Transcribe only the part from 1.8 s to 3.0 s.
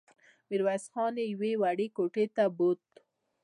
کوټې ته بوت.